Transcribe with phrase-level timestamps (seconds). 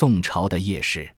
[0.00, 1.14] 宋朝的夜市，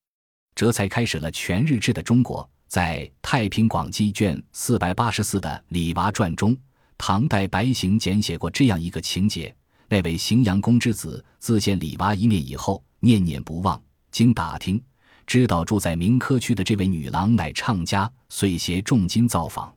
[0.56, 2.50] 这才开始了全日制的中国。
[2.66, 6.56] 在《太平广记》卷四百八十四的《李娃传》中，
[6.98, 9.54] 唐代白行简写过这样一个情节：
[9.88, 13.80] 那位荥阳公之子自见李娃一面以后，念念不忘。
[14.10, 14.82] 经打听，
[15.28, 19.72] 知道住在明科区的这位女郎乃唱家，遂携重金造访。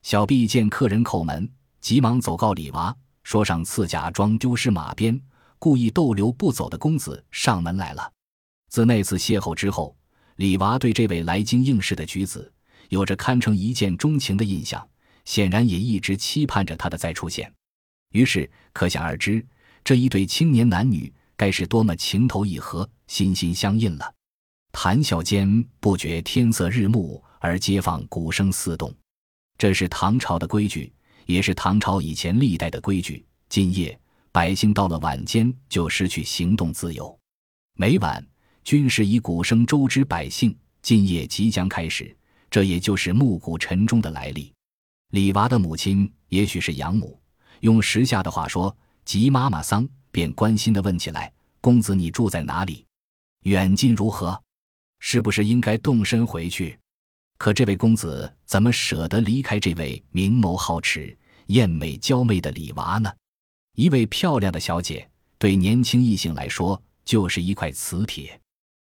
[0.00, 1.46] 小婢见客人叩门，
[1.82, 5.20] 急忙走告李娃，说上次假装丢失马鞭，
[5.58, 8.10] 故意逗留不走的公子上门来了。
[8.68, 9.96] 自那次邂逅之后，
[10.36, 12.52] 李娃对这位来京应试的举子
[12.90, 14.86] 有着堪称一见钟情的印象，
[15.24, 17.52] 显然也一直期盼着他的再出现。
[18.12, 19.44] 于是可想而知，
[19.82, 24.14] 这一对青年男女该是多么情投意合、心心相印了。
[24.70, 28.94] 谈笑间，不觉天色日暮，而街坊鼓声四动。
[29.56, 30.92] 这是唐朝的规矩，
[31.26, 33.24] 也是唐朝以前历代的规矩。
[33.48, 33.98] 今夜
[34.30, 37.18] 百姓到了晚间就失去行动自由，
[37.74, 38.24] 每晚。
[38.68, 42.14] 军士以鼓声周知百姓，今夜即将开始。
[42.50, 44.52] 这也就是暮鼓晨钟的来历。
[45.12, 47.18] 李娃的母亲也许是养母，
[47.60, 52.84] 用时下的话说，急妈妈丧，便关心的问起来：“公子，你住在哪里？
[53.44, 54.38] 远近如何？
[54.98, 56.78] 是不是应该动身回去？”
[57.40, 61.16] 可这位公子怎么舍得离开这位明眸皓齿、
[61.46, 63.10] 艳美娇媚的李娃呢？
[63.76, 65.08] 一位漂亮的小姐，
[65.38, 68.38] 对年轻异性来说就是一块磁铁。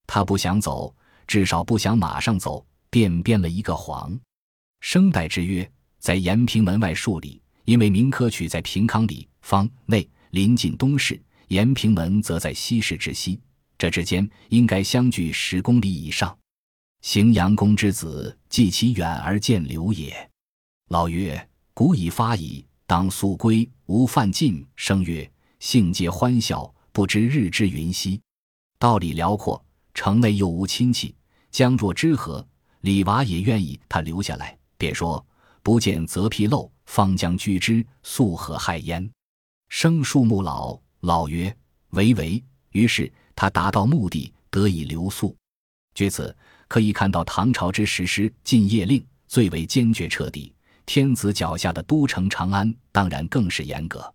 [0.07, 0.95] 他不想走，
[1.27, 4.19] 至少不想马上走，便编了一个谎。
[4.81, 5.69] 生代之约
[5.99, 11.17] 在延平门外数里，因为明科取在平康里方内，临近东市；
[11.49, 13.41] 延平门则在西市之西，
[13.77, 16.37] 这之间应该相距十公里以上。
[17.03, 20.31] 荥阳公之子，既其远而见流也。
[20.89, 28.21] 老曰：“古已发矣，当速归。”吾犯禁，生曰：“性皆欢笑，不知日之云兮。”
[28.79, 29.66] 道理辽阔。
[29.97, 31.15] 城内又无亲戚，
[31.51, 32.47] 将若之何？
[32.83, 35.27] 李娃也愿意他留下来，便说
[35.65, 39.11] ：“不见则披漏，方将拒之，素何害焉？”
[39.71, 41.57] 生树木老，老曰
[41.97, 42.41] ：“唯唯。”
[42.73, 45.35] 于是他达到目的，得以留宿。
[45.95, 46.37] 据此
[46.69, 50.53] 可以看到，唐朝之实施禁夜令最为坚决彻底。
[50.85, 54.15] 天子脚下的都城长安，当然更是严格。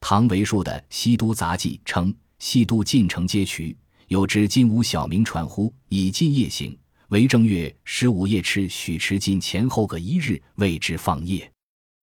[0.00, 3.74] 唐为数的《西都杂记》称：“西都进城街渠。”
[4.08, 5.72] 有知今无小民传乎？
[5.88, 6.76] 以禁夜行，
[7.08, 11.50] 为正月十五夜吃，许持禁前后各一日，谓之放夜。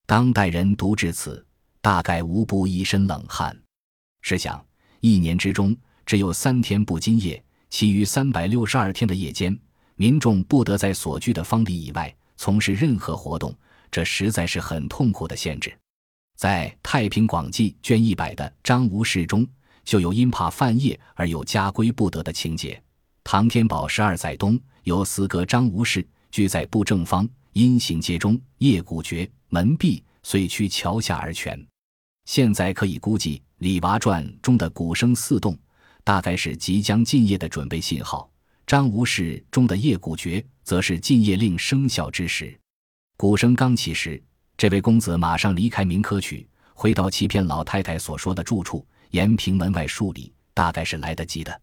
[0.08, 1.46] 当代人读至此，
[1.80, 3.56] 大概无不一身冷汗。
[4.22, 4.64] 试想，
[5.00, 5.76] 一年之中
[6.06, 9.58] 只有三天不禁夜，其余三百六十二天的夜间，
[9.96, 13.56] 民众不得在所居的方里以外从事任何活动，
[13.92, 15.72] 这实在是很痛苦的限制。
[16.36, 19.48] 在《太平广记》卷一百的张无事中。
[19.92, 22.82] 就有因怕犯业而有家规不得的情节。
[23.26, 31.62] 唐天宝十二载冬，有四哥张无事居在布正方，因行街中，夜鼓绝，门闭，遂趋桥下而全。
[32.24, 35.60] 现在可以估计，《李娃传》中的鼓声四动，
[36.06, 38.32] 大概是即将进夜的准备信号；
[38.66, 42.58] 张无事中的夜鼓绝，则是禁夜令生效之时。
[43.18, 44.24] 鼓声刚起时，
[44.56, 48.88] 这位公子马上离开明科去，回到欺骗老太太所说的住处。
[49.12, 51.62] 延平门外数里，大概是来得及的。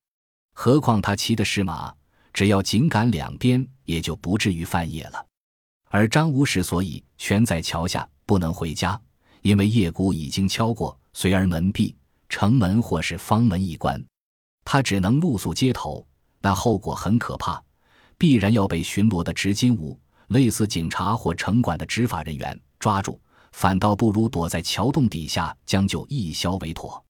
[0.54, 1.94] 何况他骑的是马，
[2.32, 5.26] 只要紧赶两边，也就不至于犯夜了。
[5.90, 9.00] 而张无事所以全在桥下，不能回家，
[9.42, 11.96] 因为夜鼓已经敲过，随而门闭，
[12.28, 14.02] 城门或是方门一关，
[14.64, 16.06] 他只能露宿街头。
[16.40, 17.62] 那后果很可怕，
[18.16, 19.98] 必然要被巡逻的执金吾、
[20.28, 23.20] 类似警察或城管的执法人员抓住，
[23.52, 27.02] 反倒不如躲在桥洞底下将就一宵为妥。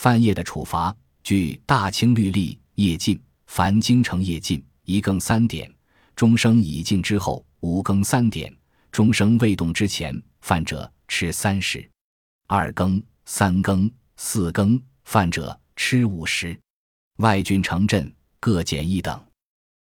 [0.00, 5.70] 犯夜的处罚，据《大清律例》，夜禁，凡京城夜禁，一更三点；
[6.16, 8.50] 钟声已尽之后，五更三点；
[8.90, 11.86] 钟声未动之前，犯者吃三十；
[12.46, 16.58] 二更、三更、四更，犯者吃五十。
[17.18, 19.22] 外郡城镇各减一等。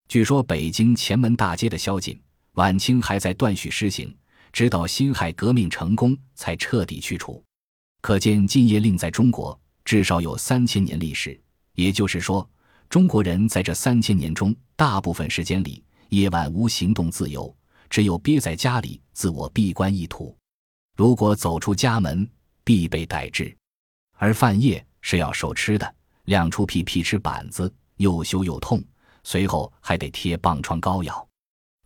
[0.10, 2.20] 据说北京前门大街的宵禁，
[2.56, 4.14] 晚清还在断续施行，
[4.52, 7.42] 直到辛亥革命成功才彻底去除。
[8.02, 9.58] 可见禁夜令在中国。
[9.90, 11.42] 至少有三千年历史，
[11.74, 12.48] 也就是说，
[12.92, 17.52] 中国人在这三千年中，大部分时间里，夜晚无行动自由，
[17.90, 20.38] 只有憋在家里自我闭关一途。
[20.96, 22.30] 如果走出家门，
[22.64, 23.52] 必被逮制。
[24.16, 25.96] 而犯夜是要受吃的，
[26.26, 28.80] 亮出屁屁吃板子，又羞又痛，
[29.24, 31.28] 随后还得贴棒疮膏药。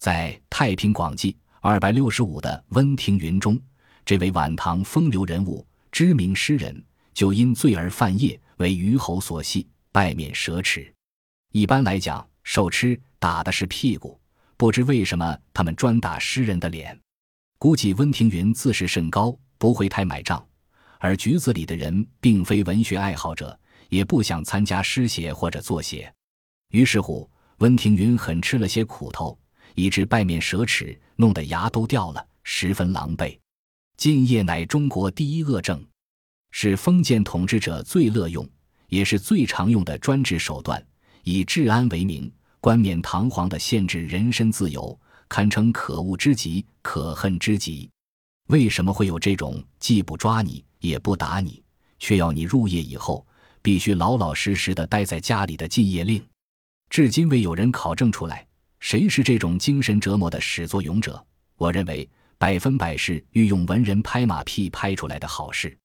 [0.02, 3.58] 在《太平广记》二百六十五的《温庭筠》中，
[4.04, 6.84] 这位晚唐风流人物、知名诗人。
[7.14, 10.92] 就因醉而犯夜，为虞侯所戏，拜免奢侈。
[11.52, 14.20] 一般来讲，受吃打的是屁股，
[14.58, 17.00] 不知为什么他们专打诗人的脸。
[17.60, 20.46] 估计温庭筠自视甚高，不会太买账。
[21.00, 23.58] 而局子里的人并非文学爱好者，
[23.90, 26.12] 也不想参加诗写或者作写。
[26.70, 27.30] 于是乎，
[27.60, 29.38] 温庭筠很吃了些苦头，
[29.76, 33.38] 以致拜面舌齿，弄得牙都掉了，十分狼狈。
[33.96, 35.86] 禁业乃中国第一恶政，
[36.56, 38.48] 是封建统治者最乐用，
[38.88, 40.82] 也是最常用的专制手段，
[41.24, 44.98] 以治安为名，冠冕堂皇地限制人身自由，
[45.28, 47.90] 堪称可恶之极、可恨之极。
[48.50, 51.62] 为什么会有这种既不抓你也不打你，
[51.98, 53.26] 却要你入夜以后
[53.64, 56.24] 必须老老实实的待在家里的禁业令？
[56.92, 58.46] 至今未有人考证出来
[58.80, 61.26] 谁是这种精神折磨的始作俑者。
[61.58, 62.08] 我认为。
[62.40, 65.78] 百分百是御用文人拍马屁拍出来的好事，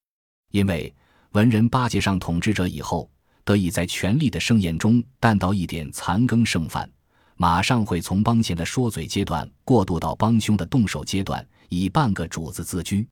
[0.50, 0.95] 因为
[1.33, 3.11] 文人巴结上统治者以后，
[3.45, 6.91] 得以在权力的盛宴中淡到一点残羹剩饭，
[7.37, 13.06] 马上会从帮闲的说嘴阶段过渡到帮凶的动手阶段，以半个主子自居。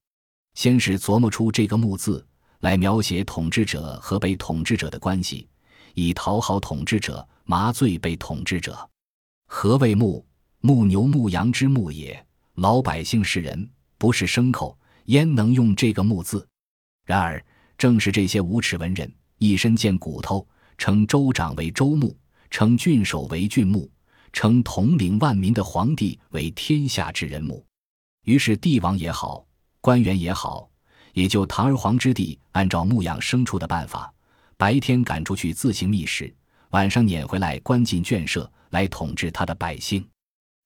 [0.54, 2.26] 先是琢磨出这个“木”字
[2.60, 5.46] 来描写统治者和被统治者的关系，
[5.94, 8.88] 以讨好统治者，麻醉被统治者。
[9.46, 10.24] 何谓“牧”？
[10.60, 12.26] 牧牛牧羊之牧也。
[12.54, 16.48] 老百姓是人，不是牲口，焉能用这个“木”字？
[17.06, 17.42] 然而，
[17.78, 22.14] 正是这些无耻文人，一身见骨头，称州长为州牧，
[22.50, 23.88] 称郡守为郡牧，
[24.32, 27.64] 称统领万民的皇帝为天下之人牧。
[28.24, 29.46] 于是，帝王也好，
[29.80, 30.68] 官员也好，
[31.12, 34.12] 也就堂而皇之地按照牧养牲畜的办法，
[34.56, 36.34] 白天赶出去自行觅食，
[36.70, 40.04] 晚上撵回来关进圈舍，来统治他的百姓。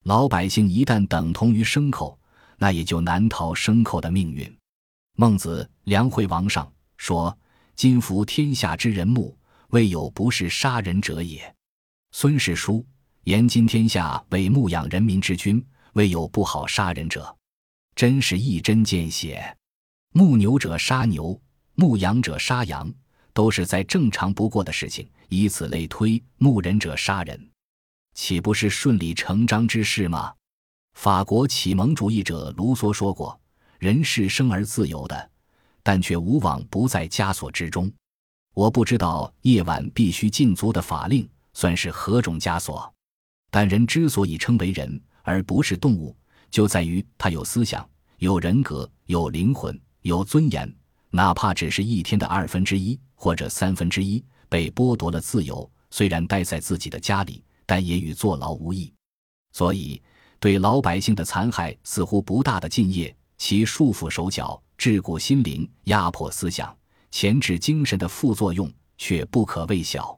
[0.05, 2.19] 老百姓一旦等同于牲口，
[2.57, 4.51] 那也就难逃牲口的命运。
[5.21, 6.65] 孟子《梁惠王上》
[6.97, 7.39] 说
[7.77, 9.37] ：“今服天下之人牧，
[9.69, 11.55] 未有不是杀人者也。”
[12.13, 12.83] 孙氏书
[13.25, 15.63] 言：“今天下为牧养人民之君，
[15.93, 17.37] 未有不好杀人者。”
[17.95, 19.55] 真是一针见血。
[20.15, 21.39] 牧牛者杀牛，
[21.75, 22.91] 牧羊者杀羊，
[23.35, 25.07] 都是再正常不过的事情。
[25.29, 27.51] 以此类推，牧人者杀人。
[28.15, 30.33] 岂不是顺理成章之事吗？
[30.95, 33.39] 法国启蒙主义者卢梭说过
[33.81, 35.31] ：“人是生而自由的，
[35.83, 37.91] 但却无往不在枷锁之中。”
[38.55, 42.93] 我不知道夜晚必须禁足的法令算是何种枷锁，
[43.51, 46.15] 但人之所以称为人而不是动物，
[46.49, 47.85] 就在于他有思想、
[48.19, 50.73] 有人格、有灵魂、有尊严，
[51.11, 57.43] 哪怕只是一天的二分之一或者三分之一被剥夺了自由，虽然待在自己的家里。
[57.67, 58.93] 但也与坐牢无异，
[59.53, 60.03] 所以
[60.41, 66.77] 对老百姓的残害似乎不大的敬业，其束缚手脚、桎梏心灵、压迫思想、
[67.11, 70.17] 钳制精神的副作用却不可谓小。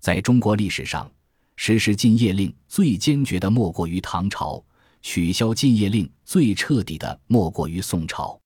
[0.00, 1.08] 在中国历史上，
[1.56, 4.64] 实施禁业令最坚决的莫过于唐朝，
[5.02, 8.40] 取消禁业令最彻底的莫过于宋朝。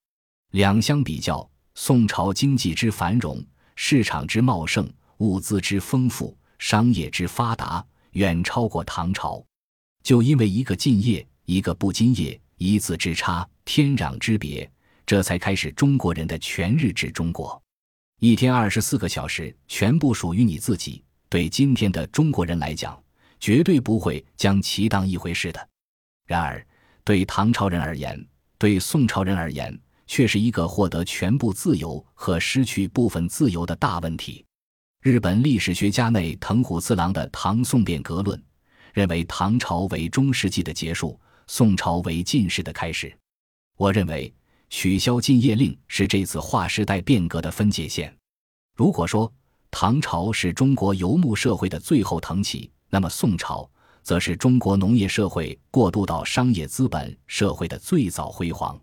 [0.50, 3.40] 两相比较，宋朝经济之繁荣，
[3.76, 7.82] 市场之茂盛，物资之丰富，商业之发达。
[8.12, 9.40] 远超过唐朝，
[10.02, 14.70] 就因为一个禁业，一个不禁业，一字之差，天壤之别，
[15.06, 17.60] 这才开始中国人的全日制中国。
[18.20, 21.02] 一天二十四个小时，全部属于你自己。
[21.28, 23.00] 对今天的中国人来讲，
[23.38, 25.68] 绝对不会将其当一回事的。
[26.26, 26.66] 然而，
[27.04, 28.26] 对唐朝人而言，
[28.58, 34.44] 对宋朝人而言，却是一个获得全部自由和失去部分自由的大问题。
[35.00, 38.36] 日本历史学家内藤虎次郎的《唐宋变革论》
[38.94, 43.12] 认为，唐朝为中世纪的结束，宋朝为进士的开始。
[43.76, 44.32] 我认为，
[44.70, 48.16] 取消禁业令是这次划时代变革的分界线。
[48.76, 49.32] 如果说
[49.70, 53.68] 唐朝是中国游牧社会的最后腾起，那么宋朝
[54.04, 58.80] 则是中国农业社会过渡到商业资本社会的最早辉煌。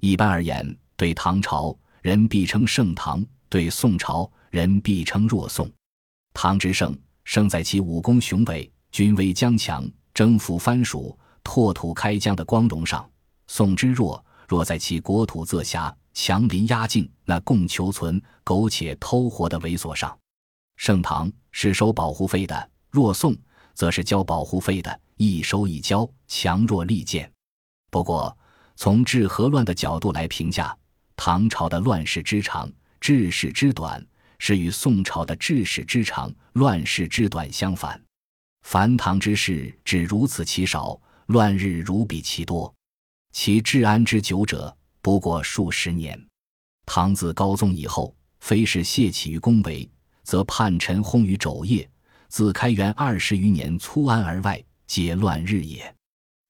[0.00, 4.30] 一般而言，对唐朝人必称盛唐，对宋朝。
[4.50, 5.68] 人必称弱宋，
[6.32, 9.84] 唐之盛，盛在其武功雄伟、军威将强、
[10.14, 13.08] 征服藩属、拓土开疆的光荣上；
[13.46, 20.18] 宋之弱，若在其国土仄狭、强邻压境、那共求存、苟且偷活的猥琐上。
[20.76, 23.36] 盛唐是收保护费的，弱宋
[23.74, 27.30] 则是交保护费的，一收一交，强弱利剑。
[27.92, 28.36] 不过，
[28.74, 30.76] 从治和乱的角度来评价，
[31.14, 34.04] 唐朝的乱世之长，治世之短。
[34.40, 37.98] 是与宋朝的治世之长、乱世之短相反。
[38.62, 42.72] 凡唐之事只如此其少，乱日如比其多。
[43.32, 46.18] 其治安之久者，不过数十年。
[46.86, 49.88] 唐自高宗以后，非是泄起于宫闱，
[50.22, 51.88] 则叛臣轰于昼夜，
[52.28, 55.94] 自开元二十余年粗安而外，皆乱日也。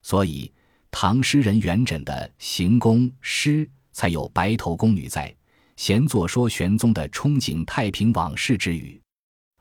[0.02, 0.52] 所以
[0.90, 5.34] 唐诗人元稹的行宫诗才有白头宫女在，
[5.76, 9.00] 闲坐说玄宗的憧憬太平往事之语。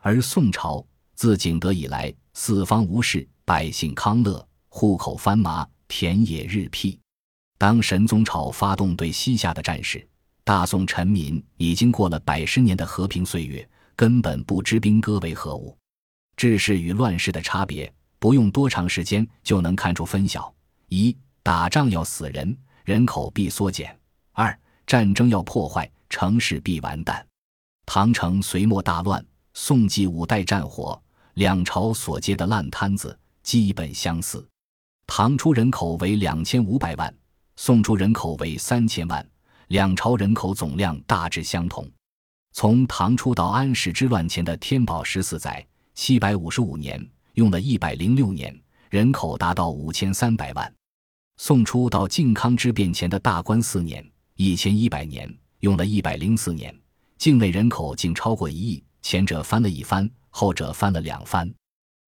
[0.02, 7.00] 而宋朝自景德以来，四方无事，百姓康乐，户口翻麻，田野日辟。
[7.60, 10.06] 当神宗朝发动对西夏的战事，
[10.44, 15.78] 大宋臣民已经过了百十年的和平岁月，根本不知兵戈为何物。
[16.36, 20.52] 治世与乱世的差别，不用多长时间就能看出分晓：
[20.90, 23.88] 一、打仗要死人，人口必缩减；
[24.32, 27.24] 二、战争要破坏，城市必完蛋。
[27.86, 31.00] 唐城隋末大乱，宋纪五代战火，
[31.36, 34.44] 两朝所接的烂摊子基本相似。
[35.06, 37.14] 唐初人口为两千五百万。
[37.56, 39.24] 宋初人口为三千万，
[39.68, 41.88] 两朝人口总量大致相同。
[42.52, 50.68] 从唐初到安史之乱前的天宝十四载（七百五十五年），用了一百零六年，人口达到五千三百万；
[51.38, 54.04] 宋初到靖康之变前的大观四年
[54.36, 55.32] （一千一百年），
[55.62, 56.76] 用了一百零四年，
[57.20, 58.84] 境内人口竟超过一亿。
[59.04, 61.54] 前者翻了一番，后者翻了两番。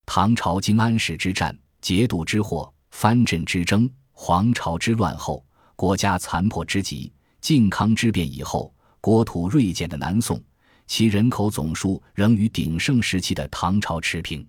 [0.07, 3.89] 唐朝经安史之战、节度之祸、藩镇之争。
[4.13, 7.11] 黄巢之乱后，国家残破之极；
[7.41, 10.41] 靖康之变以后，国土锐减的南宋，
[10.87, 14.47] 其人口总数仍与鼎盛时期的唐朝持平。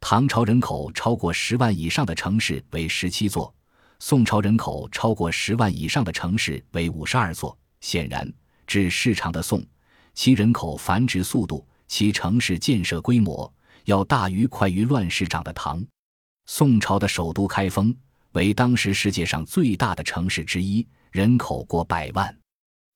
[0.00, 3.52] 唐朝人口超过十万以上的城市为十七座，
[3.98, 7.56] 宋朝人口超过十万以上的城市为五十二座。
[7.80, 8.30] 显然，
[8.66, 9.64] 至市场的宋，
[10.12, 13.50] 其人口繁殖速度、其城市建设规模，
[13.86, 15.82] 要大于快于乱世长的唐。
[16.50, 17.94] 宋朝的首都开封。
[18.32, 22.34] 为当时世界上最大的城市之一，人口过百万。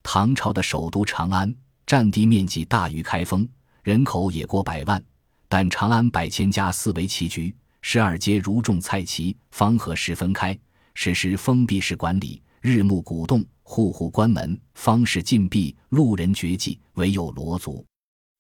[0.03, 1.55] 唐朝的首都长安，
[1.87, 3.47] 占地面积大于开封，
[3.83, 5.03] 人口也过百万。
[5.49, 10.59] 但长安百千家四围棋局，十二街如种菜畦，方和室分开，
[10.95, 17.85] 实施封闭式管理，日暮鼓动，户户关门，方式禁闭，路人绝迹，唯有罗族。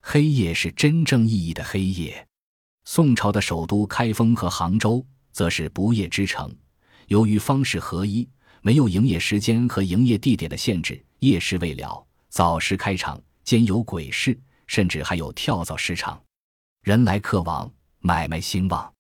[0.00, 2.26] 黑夜是真正意义的黑夜。
[2.84, 6.52] 宋朝的首都开封和杭州，则是不夜之城。
[7.06, 8.28] 由于方式合一，
[8.60, 16.20] 没有营业时间和营业地点的限制，夜市未了，早时开场，兼有鬼市，甚至还有跳蚤市场，
[16.82, 17.70] 人来客往，
[18.00, 18.92] 买卖兴旺，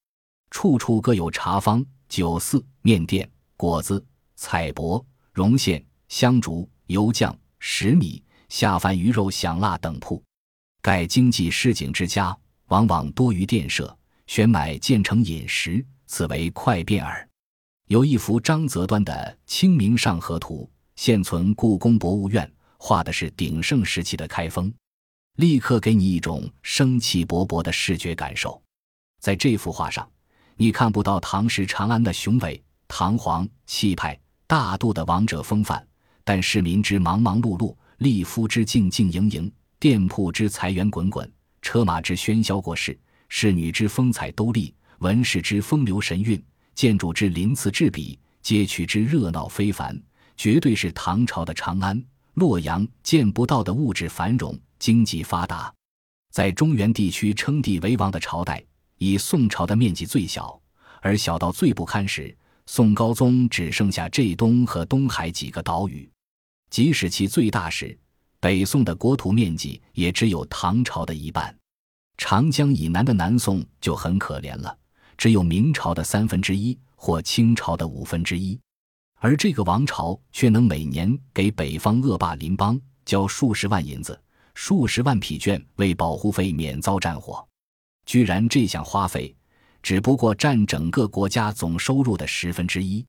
[0.50, 4.04] 处处各有茶坊、酒肆、面店、果子、
[4.36, 10.22] 菜帛、绒线、香烛、油酱、食米、下饭鱼肉、响蜡等铺。
[10.80, 12.36] 盖经济市井之家，
[12.72, 13.94] 往往多于店舍，
[14.26, 17.28] 选买建成饮食，此为快便耳。
[17.88, 19.12] 有一幅张择端的
[19.44, 24.72] 《清明上河图》，现存故宫博物院，画的是鼎盛时期的开封，
[25.36, 28.58] 立刻给你一种生气勃勃的视觉感受。
[29.20, 30.10] 在这幅画上，
[30.56, 35.86] 你看不到唐时长安的雄伟、堂皇、气派、大度的王者风范，
[36.24, 41.30] 但市民之忙忙碌碌，吏夫之静静营营，店铺之财源滚滚，
[41.62, 46.42] 车马之喧嚣过市，侍女之风采兜丽，文士之风流神韵。
[46.74, 49.98] 建筑之鳞次栉比，街区之热闹非凡，
[50.36, 52.02] 绝对是唐朝的长安、
[52.34, 55.72] 洛阳见不到的物质繁荣、经济发达。
[56.30, 58.64] 在中原地区称帝为王的朝代，
[58.96, 60.58] 以宋朝的面积最小，
[61.02, 66.10] 而小到最不堪时，宋高宗只剩下浙东和东海几个岛屿。
[66.70, 67.96] 即使其最大时，
[68.42, 71.56] 北宋的国土面积也只有唐朝的一半。
[72.18, 74.76] 长江以南的南宋就很可怜了。
[75.16, 78.58] 只有明朝的三分之一或清朝的五分之一，
[79.20, 84.20] 而这个王朝却能每年给北方恶霸邻邦交数十万银子、
[84.54, 87.46] 数十万匹绢为保护费，免遭战火。
[88.06, 89.32] 居然这项花费
[89.84, 93.06] 只不过占整个国家总收入的十分之一。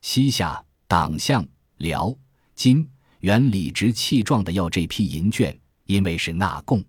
[0.00, 1.46] 西夏、党项、
[1.76, 2.16] 辽、
[2.54, 2.88] 金、
[3.20, 6.82] 原理直气壮地要这批银绢，因为是纳贡。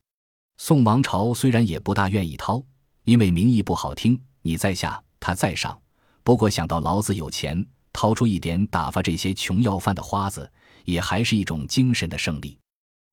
[0.58, 2.64] 宋王朝虽然也不大愿意掏，
[3.04, 4.18] 因为名义不好听。
[4.42, 5.78] 你在下，他在上。
[6.24, 10.50] 不过想到老子有钱，掏出一点打发这些穷要饭的花子，
[10.86, 12.58] 也还是一种精神的胜利。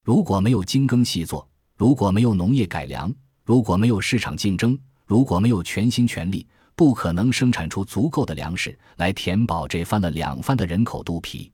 [0.05, 3.13] 如果没有精耕细作，如果没有农业改良，
[3.45, 6.47] 如果没有市场竞争，如果没有全心全力，
[6.77, 11.51] 不可能生产出足够的粮食来填饱这翻了两番的人口肚皮。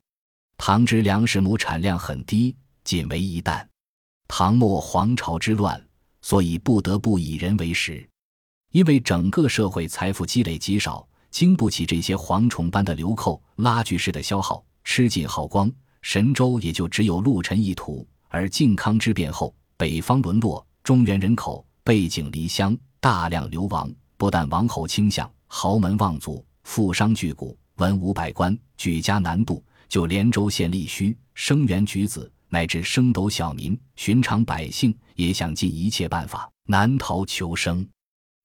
[0.57, 3.67] 唐之粮食亩产量很低，仅为一担。
[4.27, 5.81] 唐末黄巢之乱，
[6.21, 8.07] 所以不得不以人为食。
[8.71, 15.71] 因为整个社会财富积累极少，经不起这些蝗虫般的流寇、拉锯式的消耗，吃尽耗光，
[16.01, 18.07] 神州也就只有陆沉一途。
[18.29, 37.87] 而靖康之变后，北方沦落，中原人口背井离乡，大量流亡，不但王侯倾向、豪门望族、富商巨贾、文武百官举家南渡，就连州县吏须、生源举子，乃至升斗小民、寻常百姓，也想尽一切办法难逃求生。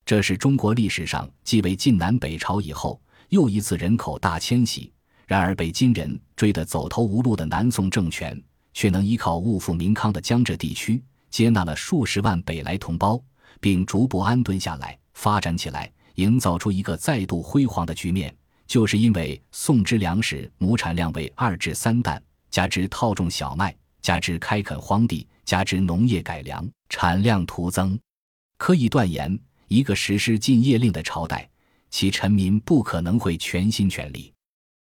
[0.04, 4.92] 这是中国历史上继为晋南北朝以后又一次人口大迁徙。
[5.26, 8.42] 然而，被金人追得走投无路的南宋政权，
[8.74, 13.22] 却能依靠物富民康的江浙地区，接纳了数十万北来同胞，
[13.60, 18.34] 并逐步安顿下来，发展起来，营造出一个再度辉煌的局面。
[18.70, 22.22] 就是因为宋之粮食亩产量为二至三担，
[22.52, 27.98] 加之套种小麦，加之开垦荒地，加之农业改良，产量徒增。
[28.56, 29.36] 可以断言，
[29.66, 31.50] 一个实施禁业令的朝代，
[31.90, 34.32] 其臣民不可能会全心全力。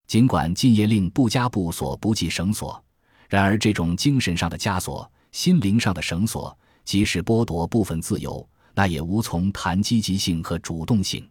[0.08, 2.84] 尽管禁业令不加不锁不系绳索，
[3.28, 11.24] 然而这种精神上的枷锁、心灵上的绳索，即使剥夺部分自由，那也无从谈积极性和主动性。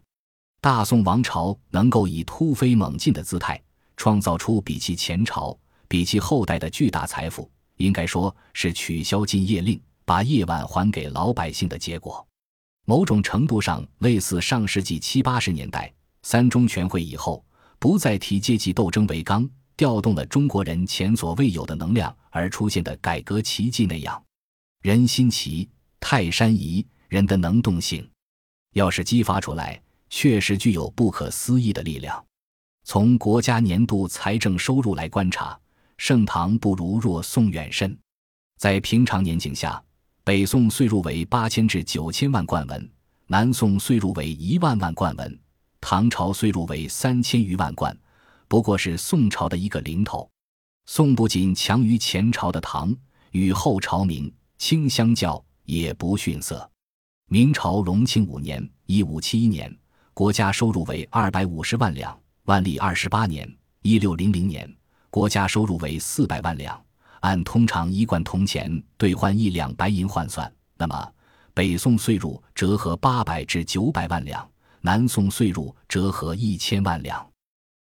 [0.60, 3.60] 大宋王朝能够以突飞猛进的姿态，
[3.96, 5.56] 创造出比其前朝、
[5.88, 12.26] 比其后代的巨大财富，应该说是取消禁业令，把夜晚还给老百姓的结果。
[12.84, 17.44] 某种程度上，类似上世纪七八十年代三中全会以后。
[17.78, 19.46] 不再提阶级斗争为纲，
[19.76, 24.20] 调动了中国人前所未有的能量而出现的改革奇迹那样，
[24.80, 25.68] 人心齐，
[26.00, 28.08] 泰山移，人的能动性，
[28.72, 32.24] 要是激发出来，确实具有不可思议的力量。
[32.84, 35.58] 从国家年度财政收入来观察，
[35.98, 37.96] 盛唐不如弱宋远甚。
[38.58, 39.82] 在平常年景下，
[40.24, 42.90] 北宋岁入为八千至九千万贯文，
[43.26, 45.40] 南宋岁入为一万万贯文。
[45.80, 47.96] 唐朝岁入为三千余万贯，
[48.48, 50.28] 不过是宋朝的一个零头。
[50.86, 52.96] 宋不仅强于前朝的唐，
[53.32, 56.68] 与后朝明清相较也不逊色。
[57.28, 59.76] 明朝隆庆五年（一五七一年），
[60.16, 62.10] 国家收入为二百五十万两；
[62.44, 63.46] 万历二十八年
[63.84, 64.66] （一六零零年），
[65.10, 66.82] 国家收入为四百万两。
[67.20, 71.12] 按通常一贯铜钱兑换一两白银换算，那么
[71.52, 74.48] 北宋岁入折合八百至九百万两。
[74.80, 77.30] 南宋岁入折合一千万两，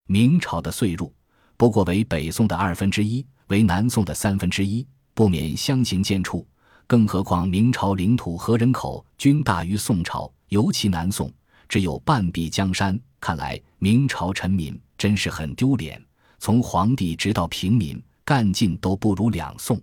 [0.08, 1.14] 明朝的岁入
[1.56, 6.44] 不过为北宋的二分之一，为南宋的三分之一，不免相形见绌。
[6.88, 11.32] 更何况明朝领土和人口均大于宋朝，尤其南宋
[11.68, 12.98] 只有半壁江山。
[13.20, 16.02] 看来明朝臣民真是很丢脸，
[16.38, 19.80] 从皇帝直到平民干劲都不如两宋。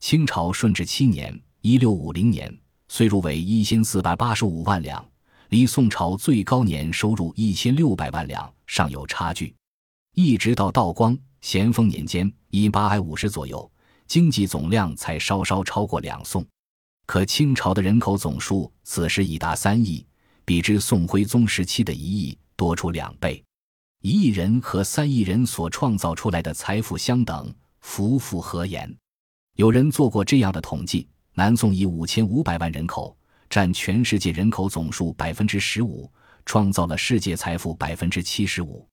[0.00, 2.52] 清朝顺治七年（一六五零年），
[2.88, 5.04] 岁入为一千四百八十五万两。
[5.50, 9.54] 离宋朝最高年收入一千六百万两尚有差距，
[10.14, 13.70] 一直到道光、咸丰年间（一八五十左右），
[14.08, 16.44] 经济总量才稍稍超过两宋。
[17.04, 20.04] 可清朝的人口总数此时已达三亿，
[20.44, 23.42] 比之宋徽宗时期的一亿多出两倍。
[24.02, 28.94] 一亿人和三亿人所创造出来的财富相等，夫复何言？
[29.56, 33.16] 有人做过这样的统计：南宋以五千五百万人口。
[33.50, 36.10] 占全世界人口总数百分之十五，
[36.46, 38.88] 创造了世界财富百分之七十五。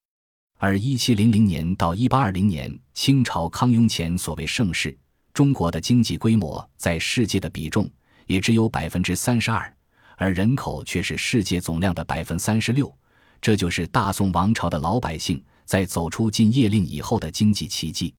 [0.57, 4.93] 而一七零零年到一八二零年，清朝康雍乾所谓盛世，
[5.33, 7.89] 中国的经济规模在世界的比重
[8.27, 9.73] 也只有百分之三十二，
[10.19, 12.93] 而人口却是世界总量的百分三十六。
[13.41, 18.13] 这就是大宋王朝的老百姓在走出禁业令以后的经济奇迹。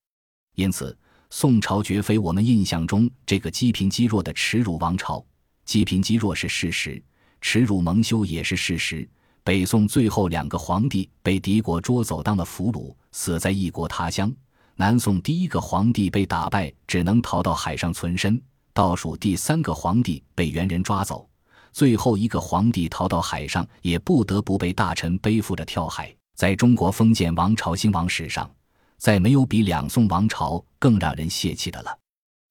[0.57, 0.97] 因此，
[1.29, 5.25] 宋朝绝非我们印象中这个积贫积弱的耻辱王朝。
[5.67, 7.01] 积贫积弱是事实，
[7.41, 9.09] 耻辱蒙羞也是事实。
[9.45, 14.29] 北宋最后两个皇帝被敌国捉走当了俘虏，死在异国他乡；
[14.75, 18.41] 南宋第一个皇帝被打败，只能逃到海上存身；
[18.73, 21.29] 倒数第三个皇帝被元人抓走，
[21.73, 26.15] 最后一个皇帝逃到海上，也不得不被大臣背负着跳海。
[26.37, 28.51] 在中国封建王朝兴亡史上，
[28.97, 31.99] 再没有比两宋王朝更让人泄气的了。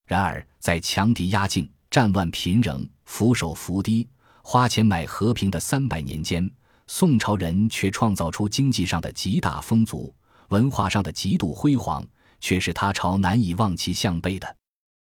[0.06, 1.70] 然而，在强敌压境。
[1.90, 4.08] 战乱频仍，俯首伏低，
[4.42, 6.48] 花钱买和平的三百年间，
[6.86, 10.14] 宋朝人却创造出经济上的极大丰足，
[10.50, 12.06] 文化上的极度辉煌，
[12.38, 14.56] 却是他朝难以望其项背的。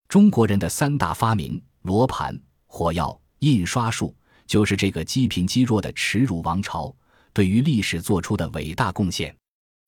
[0.08, 6.94] 中国人的三大发明——罗盘、火药、印刷术，就是这个积贫积弱的耻辱王朝
[7.32, 9.34] 对于历史做出的伟大贡献。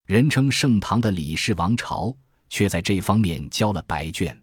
[0.07, 2.15] 人称盛唐的李氏王朝，
[2.51, 4.39] 却在这方面交了白卷，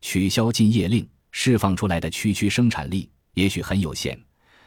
[0.00, 1.06] 取消禁业令。
[1.38, 4.18] 释放出来的区区生产力也许很有限，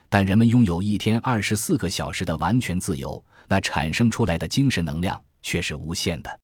[0.07, 6.39] 但人们拥有一天二十四个小时的完全自由，那产生出来的精神能量却是无限的。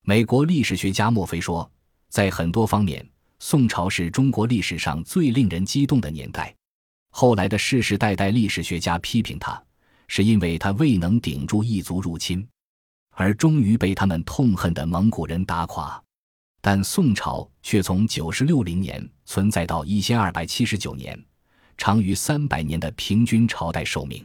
[0.00, 1.70] 美国历史学家墨菲说，
[2.08, 3.06] 在很多方面，
[3.38, 6.55] 宋朝是中国历史上最令人激动的年代。
[7.18, 9.58] 后来的世世代代历史学家批评他，
[10.06, 12.46] 是因为他未能顶住异族入侵，
[13.12, 15.98] 而终于被他们痛恨的蒙古人打垮。
[16.60, 21.18] 但宋朝却从九十六零年存在到一千二百七十九年，
[21.78, 24.22] 长于三百年的平均朝代寿命。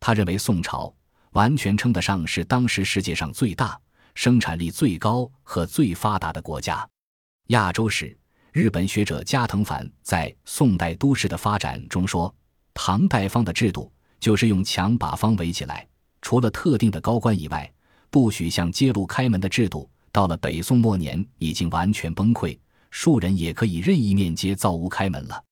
[0.00, 0.92] 他认为宋朝
[1.30, 3.80] 完全称得上是当时世界上最大、
[4.16, 6.84] 生产力最高和最发达的国家。
[7.50, 8.18] 亚洲史。
[8.56, 12.34] 日本学者加藤繁在《宋代都市的发展》中说
[12.72, 15.86] ：“唐代方的制度就是用墙把方围起来，
[16.22, 17.70] 除了特定的高官以外，
[18.08, 22.58] 不许向街路开门的制度，到了北宋末年已经完全崩溃，
[22.90, 25.44] 庶人也可以任意面街造屋开门了。”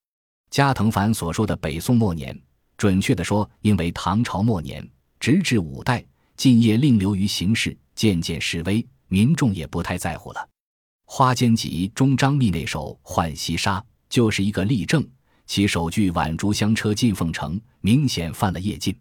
[0.49, 2.35] 加藤繁所说的北宋末年，
[2.79, 4.83] 准确的说，因为唐朝末年
[5.21, 6.03] 直至五代，
[6.39, 10.41] 禁业令流于形式，渐渐式微，民众也不太在乎了。
[11.17, 15.07] 《花间集》中张密那首《浣溪沙》就是一个例证，
[15.47, 18.93] 其首句“晚竹香车进凤城”明显犯了夜禁。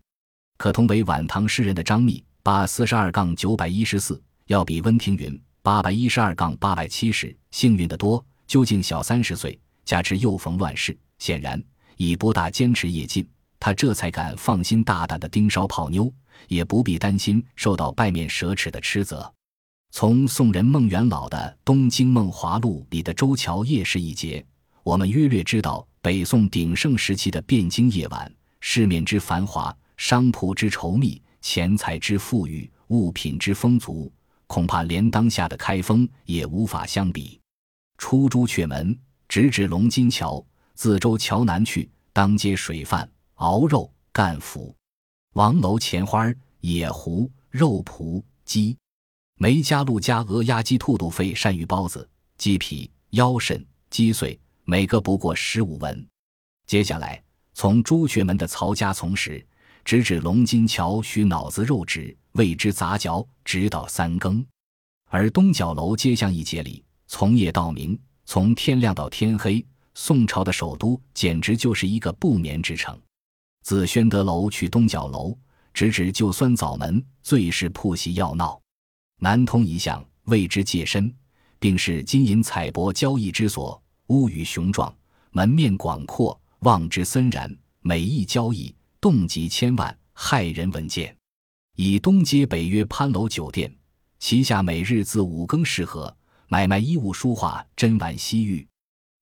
[0.57, 8.23] 可同为晚唐诗人的张密，八四十二杠九百一十四，要比温庭筠八百一十二杠八百七十幸运得多。
[8.45, 11.59] 究竟小三十岁，加之又逢乱世，显然
[11.97, 13.27] 已不大坚持夜禁。
[13.59, 16.13] 他这才敢放心大胆的盯梢泡妞，
[16.47, 19.33] 也不必担心受到拜面蛇齿的斥责。
[19.95, 24.43] 从宋人孟元老的《东京梦华录》里的周桥夜市一节，
[24.81, 34.11] 我们约略知道北宋鼎盛时期的汴京夜晚，市面之繁华，商铺之稠密，钱财之富裕，物品之丰足，
[34.47, 37.39] 恐怕连当下的开封也无法相比。
[37.99, 44.75] 出朱雀门，直至龙津桥，自周桥南去，当街水饭、熬肉、干腐，
[45.33, 48.75] 王楼前花、野狐、肉脯、鸡。
[49.43, 56.07] 梅家鹿家鹅鸭鸡兔肚肺鳝鱼包子鸡皮腰肾鸡碎每个不过十五文。
[56.65, 57.21] 接下来
[57.53, 59.45] 从朱雀门的曹家从食，
[59.83, 64.45] 直至龙津桥需脑子肉质为之杂嚼，直到三更。
[65.09, 69.61] 而东角楼街巷一节里，从夜到明，从天亮到天黑，
[69.93, 72.97] 宋朝的首都简直就是一个不眠之城。
[73.61, 75.37] 自宣德楼去东角楼，
[75.73, 78.57] 直至旧酸枣门，最是铺席要闹。
[79.23, 81.09] 南通一巷谓之界深，
[81.57, 84.93] 并是金银彩帛交易之所，屋宇雄壮，
[85.31, 87.49] 门面广阔，望之森然。
[87.79, 91.15] 每一交易动极千万，骇人闻见。
[91.77, 93.73] 以东街北约潘楼酒店，
[94.19, 96.13] 旗下每日自五更适合
[96.49, 98.67] 买卖衣物、书画、珍玩、西域，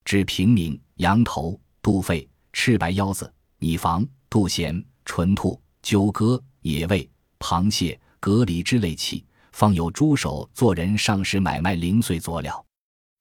[0.03, 9.23] 至平民羊头、肚肺、赤白腰子、米房、肚咸、纯兔、鸠鸽、野味、螃蟹、蛤蜊之类器。
[9.61, 12.65] 放有猪手做人上食买卖零碎佐料，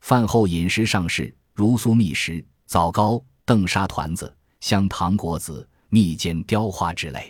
[0.01, 7.21] 饭后饮食上市如酥蜜食、枣糕、邓沙团子、香糖果子、蜜饯雕花之类；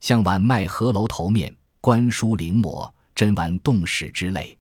[0.00, 4.56] 向晚卖河楼头面、官书临摹、珍玩冻史之类。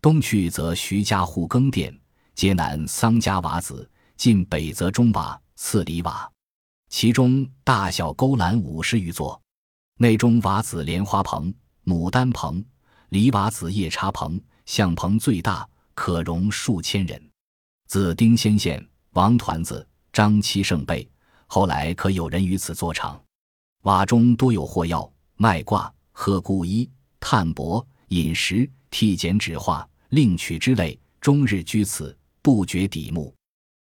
[0.00, 1.92] 东去则徐家户羹店，
[2.36, 6.30] 街南桑家瓦子，近北则中瓦、次里瓦，
[6.88, 9.42] 其中大小勾栏五十余座，
[9.98, 11.52] 内中瓦子莲花棚、
[11.84, 12.64] 牡丹棚。
[13.10, 17.20] 李瓦子夜叉棚、相棚最大，可容数千人。
[17.86, 21.08] 自丁先县王团子、张七圣辈，
[21.46, 23.20] 后来可有人于此作场。
[23.82, 26.90] 瓦中多有货要卖卦、喝故衣、
[27.20, 33.32] 探帛、饮食、替剪纸画、另取之类，终日居此，不觉底目。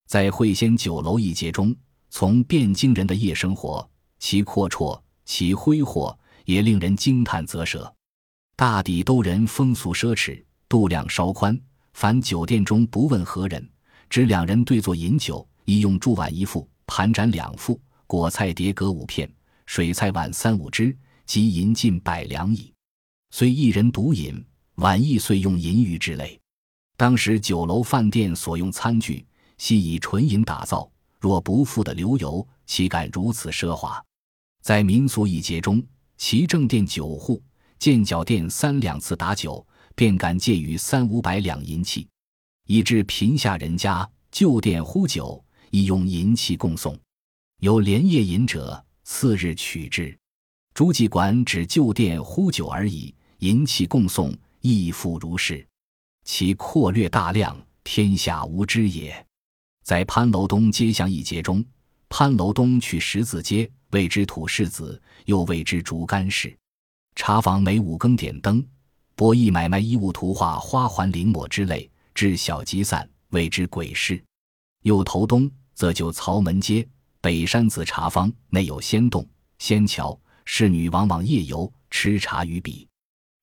[0.07, 1.75] 在会仙酒楼一节中，
[2.09, 7.93] 从汴京人的夜生活，其阔绰，其挥霍，也令人惊叹啧舌。
[8.59, 11.57] 大抵都人风俗奢侈，度量稍宽。
[11.93, 13.65] 凡酒店中不问何人，
[14.09, 19.31] 只两人对坐饮酒，一用箸碗一副，盘盏两副，果菜碟各五片，
[19.65, 20.93] 水菜碗三五只，
[21.25, 22.73] 即银近百两矣。
[23.31, 24.45] 虽一人独饮，
[24.75, 26.37] 碗亦遂用银鱼之类。
[26.97, 29.25] 当时酒楼饭店所用餐具，
[29.57, 34.03] 系以纯银打造，若不付的流油，岂敢如此奢华？
[34.61, 35.81] 在民俗一节中，
[36.17, 37.41] 其正店酒户。
[37.79, 39.65] 见脚店三两次打酒，
[39.95, 42.05] 便敢借于三五百两银器，
[42.67, 46.99] 以致贫下人家旧店呼酒，亦用银器供送。
[47.61, 50.15] 有连夜饮者，次日取之。
[50.73, 55.65] 诸妓馆只旧店呼酒而已，银器供送亦复如是。
[56.25, 59.25] 其阔略大量，天下无知也。
[59.83, 61.63] 在潘楼东街巷一节中，
[62.09, 66.53] 潘楼东去十字街，谓之土市子，又谓之竹竿市。
[67.15, 68.65] 茶坊每五更点灯，
[69.15, 74.23] 博弈买卖衣物、图画、花环、绫抹之类，至小集散，谓之鬼市。
[74.83, 76.87] 又头东则就曹门街，
[77.21, 82.87] 北山子茶坊内有仙洞、仙桥，侍女往往夜游吃茶于彼。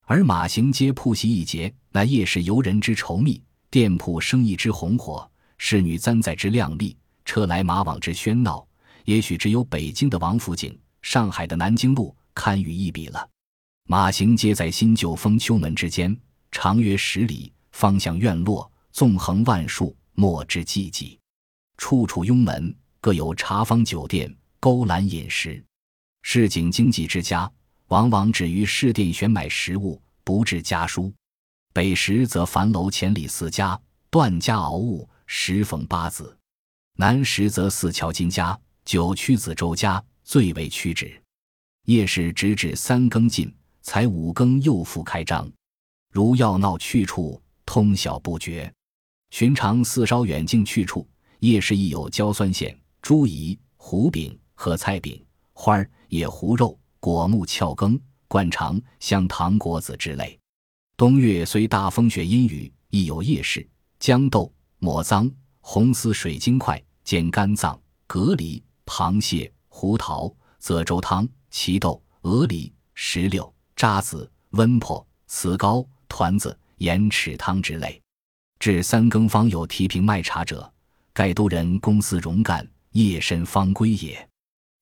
[0.05, 8.65] 而马行街铺席一节，那夜市游人之稠密，店铺生意之红火，侍女簪在之靓丽，车来马往之喧闹，
[9.05, 13.29] 也许只有北京的王府井、上海的南京路堪与一比了。
[13.89, 16.15] 马行街在新旧封丘门之间，
[16.51, 21.17] 长约十里，方向院落纵横万数，莫之寂寂，
[21.77, 22.75] 处处拥门。
[22.99, 25.63] 各有茶坊酒店，勾栏饮食。
[26.23, 27.49] 市井经济之家，
[27.87, 31.13] 往往止于市店选买食物，不置家书。
[31.73, 36.35] 北时则樊楼千里四家，段家敖物，十逢八子；
[36.97, 41.21] 南时则四桥金家，九曲子周家，最为屈指。
[41.85, 43.53] 夜市直至三更尽，
[43.87, 45.49] 才五更又复开张。
[46.11, 48.69] 如要闹去处，通晓不绝。
[49.29, 51.07] 寻常四稍远近去处，
[51.39, 52.77] 夜市亦有焦酸馅。
[53.01, 57.97] 猪胰、胡饼、和菜饼、花儿、野胡肉、果木翘羹、
[58.27, 60.37] 灌肠、香糖果子之类。
[60.97, 63.65] 冬月虽大风雪阴雨，亦有夜市。
[64.01, 78.01] 豇豆、抹脏、红丝水晶块、煎肝脏、蛤蜊、螃蟹、胡桃、泽州汤、奇豆、鹅梨、石榴、渣子、温破、糍糕、团子、盐豉汤之类。
[78.59, 80.69] 至三更方有提瓶卖茶者，
[81.13, 82.67] 盖都人公司荣干。
[82.93, 84.27] 夜深方归也。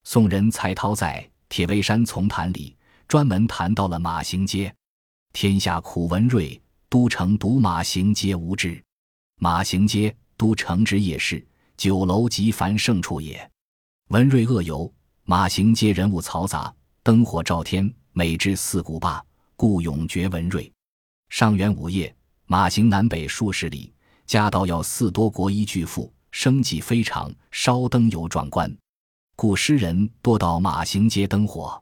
[0.05, 2.73] 宋人才涛在《铁围山丛谈》里
[3.09, 4.73] 专门谈到了马行街。
[5.33, 8.81] 天下苦文瑞，都城独马行街无知。
[9.41, 13.51] 马行街，都城之夜市，酒楼极繁盛处也。
[14.09, 14.89] 文瑞恶游，
[15.25, 19.21] 马行街人物嘈杂，灯火照天，每至四古坝，
[19.57, 20.71] 故永绝文瑞。
[21.27, 23.93] 上元午夜，马行南北数十里，
[24.25, 26.09] 夹道要四多国一巨富。
[26.31, 28.73] 生计非常，烧灯有壮观，
[29.35, 31.77] 故诗人多到马行街灯火。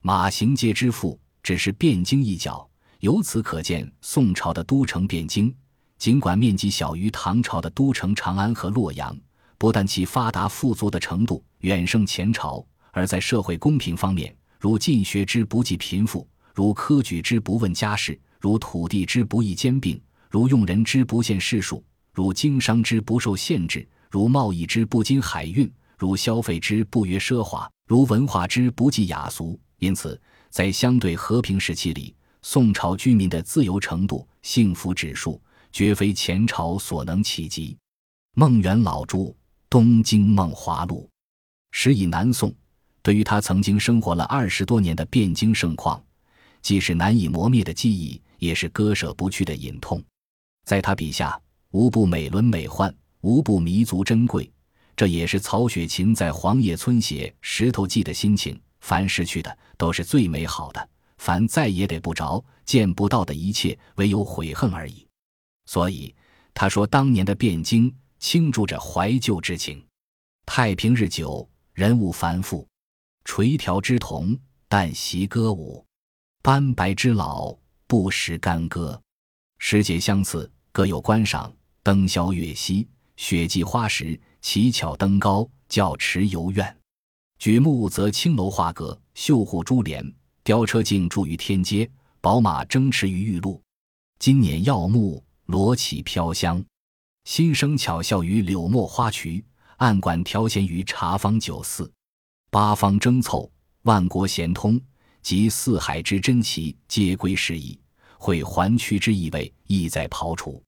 [0.00, 2.66] 马行街之富只是汴京一角，
[3.00, 5.54] 由此可见宋朝的都城汴京，
[5.98, 9.14] 尽管面积小于唐朝的都城长安和洛阳，
[9.58, 21.84] 不但其发达富足的程度远胜前朝，而在社会公平方面，如进学之不计贫富，如科举之不问家世，如土地之不易兼并，如用人之不限世数。
[22.12, 29.60] 如经商之不受限制，如贸易之不经海运，如消费之不约奢华，如文化之不计雅俗。
[29.78, 35.38] 因此，在相对和平时期里，宋朝居民的自由程度、幸福指数，
[35.70, 37.76] 绝非前朝所能企及。
[38.34, 39.18] 孟元老著
[39.68, 41.06] 《东京梦华录》，
[41.72, 42.54] 时以南宋
[43.06, 46.02] 对于他曾经生活了二十多年的汴京盛况，
[46.60, 50.02] 既是难以磨灭的记忆，也是割舍不去的隐痛。
[50.64, 51.40] 在他笔下。
[51.70, 54.50] 无不美轮美奂，无不弥足珍贵。
[54.96, 58.60] 这也是曹雪芹在黄叶村写《石头记》的心情。
[58.80, 60.88] 凡失去的都是最美好的，
[61.18, 65.06] 凡再也得不着、见不到的一切，唯有悔恨而已。
[65.66, 66.12] 所以
[66.52, 69.80] 他说，当年的汴京倾注着怀旧之情。
[70.44, 72.66] 太平日久，人物繁复，
[73.26, 75.84] 垂髫之童但习歌舞，
[76.42, 77.54] 斑白之老
[77.88, 78.98] 不识干戈。
[79.58, 81.52] 时节相似，各有观赏。
[81.82, 86.76] 灯宵月稀，雪霁花时，奇巧登高，教持游苑。
[87.38, 93.60] 举目则青楼画阁，绣户珠帘，雕车竞筑于天街，宝马争驰于玉路。
[94.20, 96.64] 金辇耀目，罗绮飘香，
[97.24, 99.44] 新生巧笑于柳墨花渠，
[99.78, 101.92] 暗管调弦于茶坊酒肆。
[102.50, 103.50] 八方争凑，
[103.82, 104.80] 万国咸通，
[105.22, 107.78] 及四海之珍奇，皆归时矣。
[108.18, 110.62] 会环曲之意味，意在刨除。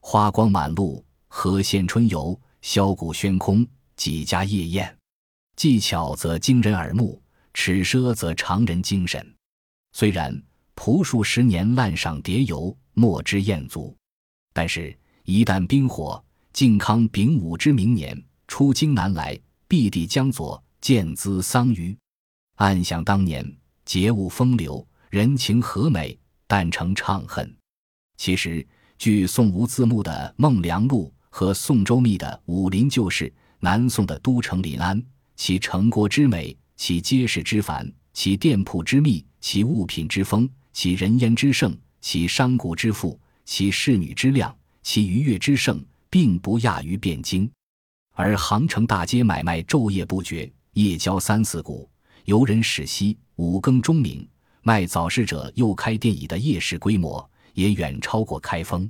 [0.00, 4.98] 花光满路，何羡春游；箫鼓喧空，几家夜宴。
[5.54, 7.22] 技巧则惊人耳目，
[7.54, 9.34] 尺奢则常人精神。
[9.92, 10.42] 虽然
[10.74, 13.96] 朴树十年滥赏蝶游，莫之艳足，
[14.52, 21.94] 但是，一旦冰火，靖康丙午之明年，出京南来，必地江左，见资桑榆。
[22.54, 23.44] 暗想当年
[23.84, 27.54] 节物风流，人情和美，但成怅恨。
[28.16, 28.66] 其实。
[28.96, 33.26] 据宋吴字幕的《孟良录》和宋周密的《武林旧事》，
[33.60, 35.00] 南宋的都城临安，
[35.36, 47.48] 其城郭之美，其街市之繁，其店铺之密，其物品之丰，其人烟之盛，其商贾之富，其侍女之靓，其愉悦之盛，并不亚于汴京。
[48.14, 51.90] 而杭城大街买卖昼夜不绝，夜交三四谷，
[52.26, 54.24] 游人始息，五更钟鸣，
[54.62, 57.28] 卖早市者又开店以的夜市规模。
[57.54, 58.88] 也远超过开封，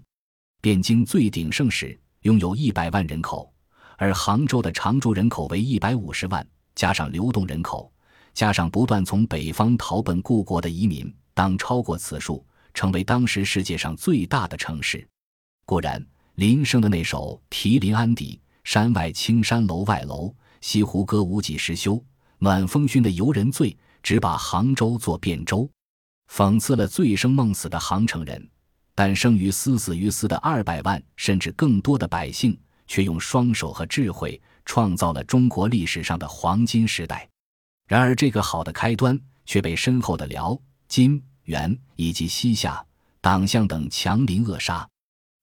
[0.60, 3.50] 汴京最鼎盛时拥有一百万人口，
[3.96, 7.90] 而杭州的常住人口为一百五十万，加上流动人口，
[8.34, 15.08] 加上不断从北方逃奔故国的移民，当超过此数，成为当时世界上最大的城市。
[15.64, 22.02] 果然，林升的那首《题临安邸》：“山外青山楼外楼，西湖歌舞几时休？
[22.38, 25.68] 暖风熏得游人醉，只把杭州作汴州。”
[26.30, 28.48] 讽刺了醉生梦死的杭城人，
[28.94, 37.28] 但生于斯死于斯的二百万甚至更多的百姓，却用双手和智慧创造了中国历史上的黄金时代。
[37.86, 42.84] 然而，这个好的开端却被身后的辽、金、元以及西夏、
[43.22, 44.86] 党项等强邻扼杀。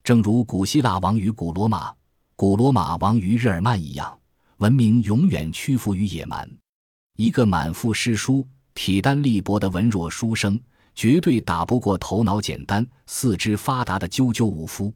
[0.03, 1.91] 正如古希腊亡于古罗马，
[2.35, 4.19] 古罗马亡于日耳曼一样，
[4.57, 6.49] 文明永远屈服于野蛮。
[7.17, 10.59] 一个满腹诗书、体单力薄的文弱书生。
[10.97, 14.93] 绝对打不过头脑简单、四肢发达的赳赳武夫，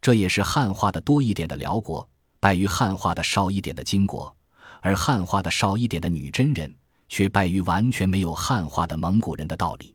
[0.00, 2.08] 这也是汉化的多一点的辽国
[2.40, 4.34] 败于汉化的少一点的金国，
[4.80, 6.74] 而汉化的少一点的女真人
[7.10, 9.94] 却败于完全没有汉化的蒙古人的道理。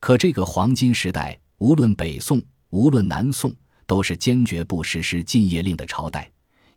[0.00, 3.54] 可这个黄金时代，无论北宋，无论南宋，
[3.86, 6.28] 都是坚决不实施禁业令的朝代。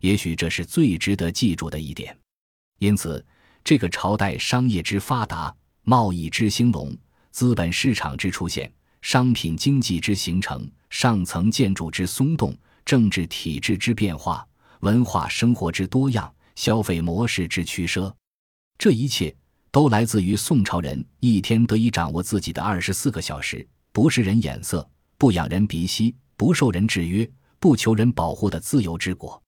[0.04, 2.14] 也许这是最值得记住的一点。
[2.78, 3.24] 因此，
[3.64, 6.94] 这个朝代商业之发达，贸易之兴隆。
[7.30, 14.46] 资本市场之出现，商品经济之形成，上层建筑之松动，政治体制之变化，
[14.80, 18.12] 文化生活之多样，消费模式之趋奢，
[18.76, 19.34] 这一切
[19.70, 24.86] 都来自于宋朝人一天得以掌握自己的二十四个小时，不视人眼色，
[25.16, 27.26] 不仰人鼻息，不受人制约，
[27.58, 29.42] 不求人保护的自由之国。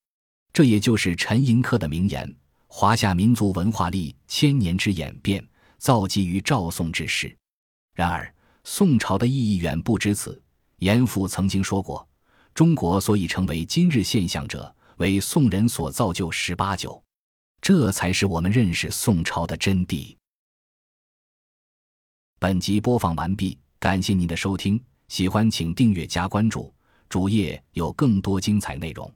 [0.56, 2.34] 这也就是陈寅恪的名言
[2.66, 7.36] ：“华夏民族文化历千年之演变，造极于赵宋之时。”
[7.92, 10.42] 然而，宋朝的意义远不止此。
[10.78, 12.08] 严复曾经说过
[12.56, 17.04] ：“中国所以成为今日现象者，为宋人所造就十八九。”
[17.60, 20.16] 这才是我们认识宋朝的真谛。
[22.38, 26.72] 本集播放完毕，感谢您的收听，喜欢请订阅加关注，
[27.10, 29.12] 主页有更多精彩内容。